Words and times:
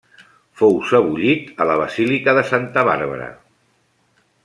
Fou 0.61 0.77
sebollit 0.91 1.61
a 1.65 1.69
la 1.73 1.77
basílica 1.83 2.35
de 2.39 2.47
Santa 2.53 2.89
Bàrbara. 2.91 3.29